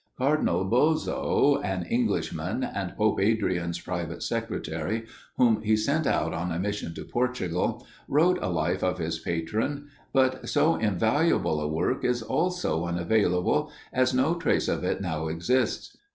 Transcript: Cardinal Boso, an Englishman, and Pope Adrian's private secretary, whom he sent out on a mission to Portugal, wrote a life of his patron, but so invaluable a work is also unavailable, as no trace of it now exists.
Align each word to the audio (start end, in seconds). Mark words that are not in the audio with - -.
Cardinal 0.17 0.65
Boso, 0.65 1.63
an 1.63 1.83
Englishman, 1.85 2.63
and 2.63 2.97
Pope 2.97 3.19
Adrian's 3.21 3.79
private 3.79 4.23
secretary, 4.23 5.05
whom 5.37 5.61
he 5.61 5.77
sent 5.77 6.07
out 6.07 6.33
on 6.33 6.51
a 6.51 6.57
mission 6.57 6.95
to 6.95 7.03
Portugal, 7.05 7.85
wrote 8.07 8.39
a 8.41 8.49
life 8.49 8.81
of 8.83 8.97
his 8.97 9.19
patron, 9.19 9.89
but 10.11 10.49
so 10.49 10.75
invaluable 10.75 11.61
a 11.61 11.67
work 11.67 12.03
is 12.03 12.23
also 12.23 12.83
unavailable, 12.87 13.71
as 13.93 14.11
no 14.11 14.33
trace 14.33 14.67
of 14.67 14.83
it 14.83 15.01
now 15.01 15.27
exists. 15.27 15.95